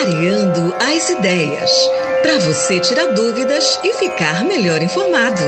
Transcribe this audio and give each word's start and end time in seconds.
Clareando 0.00 0.72
as 0.78 1.10
ideias. 1.10 1.70
Para 2.22 2.38
você 2.38 2.78
tirar 2.78 3.06
dúvidas 3.06 3.80
e 3.82 3.92
ficar 3.94 4.44
melhor 4.44 4.80
informado. 4.80 5.42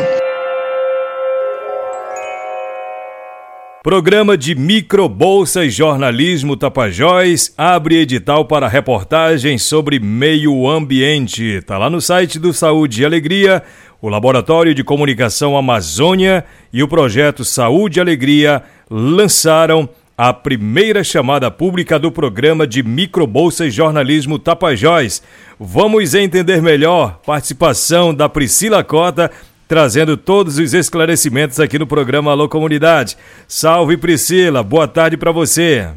Programa 3.80 4.36
de 4.36 4.56
Microbolsa 4.56 5.64
e 5.64 5.70
Jornalismo 5.70 6.56
Tapajós 6.56 7.54
abre 7.56 7.98
edital 7.98 8.44
para 8.44 8.66
reportagens 8.66 9.62
sobre 9.62 10.00
meio 10.00 10.68
ambiente. 10.68 11.62
Tá 11.62 11.78
lá 11.78 11.88
no 11.88 12.00
site 12.00 12.36
do 12.36 12.52
Saúde 12.52 13.02
e 13.02 13.04
Alegria, 13.04 13.62
o 14.02 14.08
Laboratório 14.08 14.74
de 14.74 14.82
Comunicação 14.82 15.56
Amazônia 15.56 16.44
e 16.72 16.82
o 16.82 16.88
projeto 16.88 17.44
Saúde 17.44 18.00
e 18.00 18.02
Alegria 18.02 18.64
lançaram 18.90 19.88
a 20.22 20.34
primeira 20.34 21.02
chamada 21.02 21.50
pública 21.50 21.98
do 21.98 22.12
programa 22.12 22.66
de 22.66 22.82
Microbolsa 22.82 23.64
e 23.64 23.70
Jornalismo 23.70 24.38
Tapajós. 24.38 25.22
Vamos 25.58 26.14
entender 26.14 26.60
melhor 26.60 27.18
participação 27.24 28.12
da 28.12 28.28
Priscila 28.28 28.84
Cota 28.84 29.30
trazendo 29.66 30.18
todos 30.18 30.58
os 30.58 30.74
esclarecimentos 30.74 31.58
aqui 31.58 31.78
no 31.78 31.86
programa 31.86 32.32
Alô 32.32 32.50
Comunidade. 32.50 33.16
Salve 33.48 33.96
Priscila, 33.96 34.62
boa 34.62 34.86
tarde 34.86 35.16
para 35.16 35.32
você. 35.32 35.88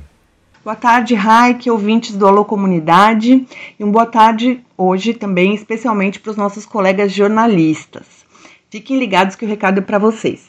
Boa 0.63 0.77
tarde, 0.77 1.15
Raik, 1.15 1.69
ouvintes 1.69 2.15
do 2.15 2.25
Alô 2.25 2.45
Comunidade, 2.45 3.45
e 3.77 3.83
uma 3.83 3.91
boa 3.91 4.05
tarde 4.05 4.61
hoje 4.77 5.13
também, 5.13 5.53
especialmente 5.53 6.21
para 6.21 6.31
os 6.31 6.37
nossos 6.37 6.65
colegas 6.65 7.11
jornalistas. 7.11 8.05
Fiquem 8.69 8.97
ligados 8.97 9.35
que 9.35 9.43
o 9.43 9.49
recado 9.49 9.79
é 9.79 9.81
para 9.81 9.99
vocês. 9.99 10.47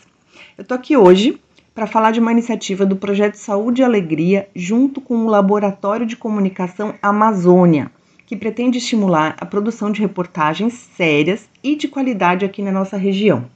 Eu 0.56 0.62
estou 0.62 0.77
aqui 0.77 0.97
hoje 0.97 1.41
para 1.74 1.88
falar 1.88 2.12
de 2.12 2.20
uma 2.20 2.30
iniciativa 2.30 2.87
do 2.87 2.95
Projeto 2.95 3.34
Saúde 3.34 3.83
e 3.83 3.84
Alegria, 3.84 4.48
junto 4.55 5.01
com 5.01 5.16
o 5.16 5.28
Laboratório 5.28 6.06
de 6.06 6.16
Comunicação 6.16 6.95
Amazônia, 7.02 7.91
que 8.27 8.37
pretende 8.37 8.78
estimular 8.78 9.37
a 9.41 9.45
produção 9.45 9.91
de 9.91 10.00
reportagens 10.00 10.72
sérias 10.97 11.48
e 11.64 11.75
de 11.75 11.89
qualidade 11.89 12.45
aqui 12.45 12.62
na 12.62 12.70
nossa 12.70 12.97
região. 12.97 13.47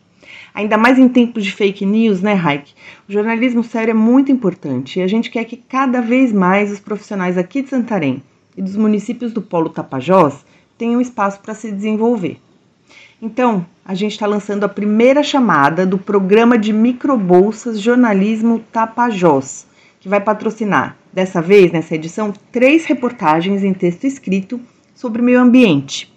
Ainda 0.52 0.77
mais 0.77 0.98
em 0.98 1.08
tempos 1.08 1.44
de 1.44 1.52
fake 1.52 1.86
news, 1.86 2.20
né, 2.20 2.34
Raik? 2.34 2.74
O 3.08 3.12
jornalismo 3.12 3.62
sério 3.62 3.92
é 3.92 3.94
muito 3.94 4.33
importante 4.33 4.98
e 4.98 5.02
a 5.02 5.06
gente 5.06 5.30
quer 5.30 5.44
que 5.44 5.56
cada 5.56 6.00
vez 6.00 6.33
mais 6.33 6.72
os 6.72 6.80
profissionais 6.80 7.39
aqui 7.39 7.62
de 7.62 7.69
Santarém 7.69 8.22
e 8.56 8.61
dos 8.61 8.77
municípios 8.77 9.33
do 9.33 9.41
Polo 9.41 9.70
Tapajós 9.70 10.44
tenham 10.77 11.00
espaço 11.00 11.41
para 11.41 11.55
se 11.55 11.70
desenvolver. 11.70 12.41
Então, 13.20 13.66
a 13.84 13.94
gente 13.94 14.12
está 14.12 14.27
lançando 14.28 14.62
a 14.62 14.69
primeira 14.69 15.24
chamada 15.24 15.84
do 15.84 15.98
programa 15.98 16.56
de 16.56 16.72
microbolsas 16.72 17.80
Jornalismo 17.80 18.61
Tapajós, 18.72 19.66
que 19.98 20.08
vai 20.08 20.20
patrocinar, 20.20 20.97
dessa 21.12 21.42
vez, 21.42 21.72
nessa 21.72 21.96
edição, 21.96 22.33
três 22.52 22.84
reportagens 22.84 23.64
em 23.64 23.74
texto 23.74 24.05
escrito 24.05 24.61
sobre 24.94 25.20
meio 25.20 25.41
ambiente. 25.41 26.14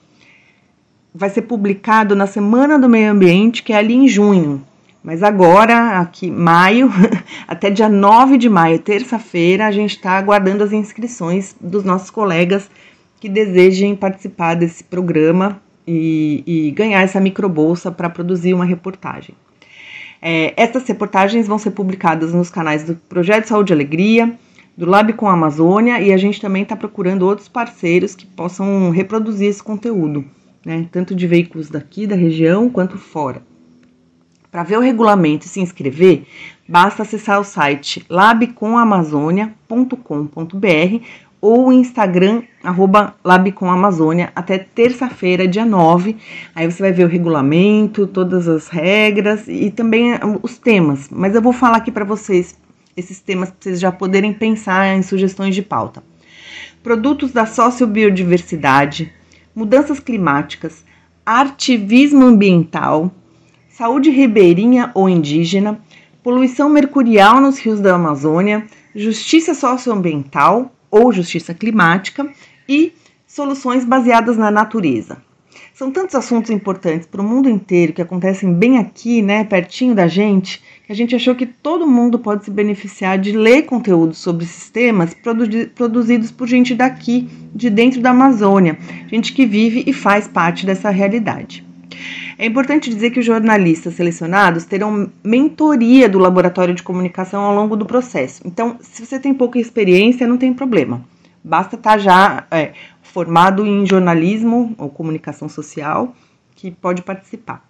Vai 1.13 1.31
ser 1.31 1.41
publicado 1.41 2.15
na 2.15 2.27
Semana 2.27 2.77
do 2.77 2.87
Meio 2.87 3.11
Ambiente, 3.11 3.63
que 3.63 3.73
é 3.73 3.77
ali 3.77 3.95
em 3.95 4.07
junho. 4.07 4.63
Mas 5.03 5.23
agora, 5.23 5.99
aqui, 5.99 6.29
maio, 6.29 6.91
até 7.47 7.71
dia 7.71 7.89
9 7.89 8.37
de 8.37 8.47
maio, 8.47 8.77
terça-feira, 8.77 9.65
a 9.65 9.71
gente 9.71 9.95
está 9.95 10.11
aguardando 10.11 10.63
as 10.63 10.71
inscrições 10.71 11.55
dos 11.59 11.83
nossos 11.83 12.11
colegas 12.11 12.69
que 13.19 13.27
desejem 13.27 13.95
participar 13.95 14.53
desse 14.53 14.83
programa 14.83 15.59
e, 15.87 16.43
e 16.45 16.71
ganhar 16.71 17.01
essa 17.01 17.19
microbolsa 17.19 17.91
para 17.91 18.09
produzir 18.09 18.53
uma 18.53 18.65
reportagem. 18.65 19.35
É, 20.21 20.53
essas 20.55 20.87
reportagens 20.87 21.47
vão 21.47 21.57
ser 21.57 21.71
publicadas 21.71 22.33
nos 22.33 22.49
canais 22.49 22.83
do 22.83 22.95
Projeto 22.95 23.45
Saúde 23.45 23.73
e 23.73 23.75
Alegria, 23.75 24.37
do 24.77 24.85
Lab 24.85 25.11
com 25.13 25.27
a 25.27 25.33
Amazônia 25.33 25.99
e 25.99 26.13
a 26.13 26.17
gente 26.17 26.39
também 26.39 26.63
está 26.63 26.75
procurando 26.75 27.23
outros 27.23 27.47
parceiros 27.47 28.15
que 28.15 28.25
possam 28.25 28.89
reproduzir 28.91 29.49
esse 29.49 29.61
conteúdo, 29.61 30.23
né, 30.65 30.87
tanto 30.91 31.15
de 31.15 31.27
veículos 31.27 31.69
daqui 31.69 32.05
da 32.05 32.15
região 32.15 32.69
quanto 32.69 32.97
fora. 32.97 33.41
Para 34.51 34.63
ver 34.63 34.77
o 34.77 34.81
regulamento 34.81 35.45
e 35.45 35.49
se 35.49 35.61
inscrever, 35.61 36.25
basta 36.67 37.03
acessar 37.03 37.39
o 37.39 37.43
site 37.43 38.03
labcomamazônia.com.br 38.09 41.05
ou 41.39 41.67
o 41.69 41.73
Instagram, 41.73 42.43
arroba 42.61 43.15
Labcomamazônia, 43.23 44.33
até 44.35 44.57
terça-feira, 44.59 45.47
dia 45.47 45.65
9. 45.65 46.17
Aí 46.53 46.69
você 46.69 46.83
vai 46.83 46.91
ver 46.91 47.05
o 47.05 47.07
regulamento, 47.07 48.05
todas 48.05 48.49
as 48.49 48.67
regras 48.67 49.47
e 49.47 49.71
também 49.71 50.19
os 50.43 50.57
temas. 50.57 51.07
Mas 51.09 51.33
eu 51.33 51.41
vou 51.41 51.53
falar 51.53 51.77
aqui 51.77 51.91
para 51.91 52.03
vocês 52.03 52.59
esses 52.95 53.21
temas 53.21 53.49
para 53.49 53.57
vocês 53.61 53.79
já 53.79 53.89
poderem 53.89 54.33
pensar 54.33 54.97
em 54.97 55.01
sugestões 55.01 55.55
de 55.55 55.61
pauta. 55.61 56.03
Produtos 56.83 57.31
da 57.31 57.45
sociobiodiversidade, 57.45 59.13
mudanças 59.55 60.01
climáticas, 60.01 60.83
ativismo 61.25 62.25
ambiental, 62.25 63.09
saúde 63.73 64.09
ribeirinha 64.09 64.91
ou 64.93 65.09
indígena, 65.09 65.79
poluição 66.23 66.69
mercurial 66.69 67.41
nos 67.41 67.57
rios 67.57 67.79
da 67.79 67.95
Amazônia, 67.95 68.65
justiça 68.95 69.53
socioambiental, 69.53 70.71
ou 70.91 71.11
justiça 71.11 71.53
climática 71.53 72.29
e 72.67 72.91
soluções 73.25 73.85
baseadas 73.85 74.37
na 74.37 74.51
natureza. 74.51 75.17
São 75.73 75.89
tantos 75.89 76.15
assuntos 76.15 76.51
importantes 76.51 77.07
para 77.07 77.21
o 77.21 77.23
mundo 77.23 77.49
inteiro 77.49 77.93
que 77.93 78.01
acontecem 78.01 78.53
bem 78.53 78.77
aqui, 78.77 79.21
né, 79.21 79.45
pertinho 79.45 79.95
da 79.95 80.07
gente, 80.07 80.61
que 80.85 80.91
a 80.91 80.95
gente 80.95 81.15
achou 81.15 81.33
que 81.33 81.45
todo 81.45 81.87
mundo 81.87 82.19
pode 82.19 82.43
se 82.43 82.51
beneficiar 82.51 83.17
de 83.17 83.31
ler 83.31 83.63
conteúdo 83.63 84.13
sobre 84.13 84.45
sistemas 84.45 85.15
produzidos 85.73 86.29
por 86.29 86.47
gente 86.47 86.75
daqui, 86.75 87.29
de 87.55 87.69
dentro 87.69 88.01
da 88.01 88.11
Amazônia, 88.11 88.77
gente 89.07 89.33
que 89.33 89.45
vive 89.45 89.83
e 89.87 89.93
faz 89.93 90.27
parte 90.27 90.65
dessa 90.65 90.89
realidade. 90.89 91.70
É 92.41 92.45
importante 92.47 92.89
dizer 92.89 93.11
que 93.11 93.19
os 93.19 93.25
jornalistas 93.25 93.93
selecionados 93.93 94.65
terão 94.65 95.11
mentoria 95.23 96.09
do 96.09 96.17
laboratório 96.17 96.73
de 96.73 96.81
comunicação 96.81 97.43
ao 97.43 97.53
longo 97.53 97.75
do 97.75 97.85
processo. 97.85 98.41
Então, 98.43 98.77
se 98.81 99.05
você 99.05 99.19
tem 99.19 99.31
pouca 99.31 99.59
experiência, 99.59 100.25
não 100.25 100.39
tem 100.39 100.51
problema. 100.51 101.05
Basta 101.43 101.75
estar 101.75 101.91
tá 101.91 101.97
já 101.99 102.47
é, 102.49 102.71
formado 103.03 103.63
em 103.63 103.85
jornalismo 103.85 104.73
ou 104.79 104.89
comunicação 104.89 105.47
social 105.47 106.15
que 106.55 106.71
pode 106.71 107.03
participar. 107.03 107.63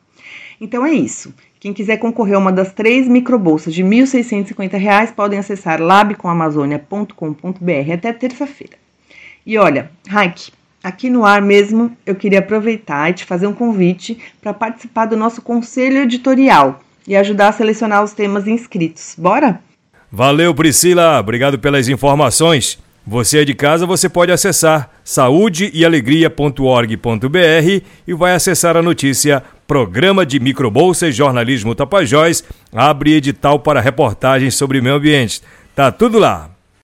Então 0.62 0.86
é 0.86 0.94
isso. 0.94 1.36
Quem 1.60 1.74
quiser 1.74 1.98
concorrer 1.98 2.36
a 2.36 2.40
uma 2.40 2.54
das 2.54 2.72
três 2.72 3.10
microbolsas 3.10 3.74
de 3.74 3.84
R$ 3.84 3.90
1.650 3.90 5.14
podem 5.14 5.38
acessar 5.38 5.82
labcomamazônia.com.br 5.82 7.94
até 7.94 8.14
terça-feira. 8.14 8.78
E 9.46 9.58
olha, 9.58 9.92
Raik, 10.08 10.54
Aqui 10.84 11.10
no 11.10 11.26
ar 11.26 11.42
mesmo, 11.42 11.96
eu 12.06 12.16
queria 12.16 12.40
aproveitar 12.40 13.10
e 13.10 13.14
te 13.14 13.26
fazer 13.26 13.46
um 13.46 13.54
convite 13.54 14.18
para 14.42 14.54
participar 14.54 15.06
do 15.06 15.16
nosso 15.16 15.42
conselho 15.42 16.00
editorial 16.00 16.80
e 17.08 17.16
ajudar 17.16 17.50
a 17.50 17.52
selecionar 17.52 18.04
os 18.04 18.14
temas 18.14 18.48
inscritos. 18.48 19.16
Bora? 19.18 19.60
Valeu, 20.12 20.54
Priscila. 20.56 21.20
Obrigado 21.20 21.60
pelas 21.60 21.88
informações. 21.88 22.80
Você 23.06 23.40
é 23.40 23.46
de 23.46 23.56
casa, 23.56 23.86
você 23.86 24.08
pode 24.08 24.32
acessar 24.32 24.90
saudeealegria.org.br 25.04 27.84
e 28.08 28.14
vai 28.14 28.36
acessar 28.36 28.78
a 28.78 28.82
notícia 28.82 29.44
Programa 29.66 30.26
de 30.26 30.40
Microbolsa 30.40 31.08
e 31.08 31.12
Jornalismo 31.12 31.74
Tapajós 31.74 32.44
abre 32.72 33.14
edital 33.14 33.60
para 33.60 33.82
reportagens 33.82 34.54
sobre 34.54 34.82
meio 34.82 34.96
ambiente. 34.96 35.42
Tá 35.76 35.92
tudo 35.92 36.20
lá. 36.20 36.52